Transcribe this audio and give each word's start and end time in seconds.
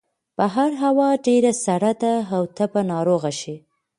بهر 0.37 0.69
هوا 0.83 1.09
ډېره 1.27 1.51
سړه 1.65 1.93
ده 2.03 2.13
او 2.35 2.43
ته 2.55 2.63
به 2.71 2.81
ناروغه 2.91 3.31
شې. 3.39 3.55